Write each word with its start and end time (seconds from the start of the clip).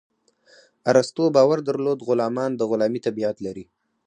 ارسطو 0.91 1.23
باور 1.35 1.57
درلود 1.67 1.99
غلامان 2.07 2.51
د 2.55 2.61
غلامي 2.69 2.99
طبیعت 3.07 3.37
لري. 3.45 3.65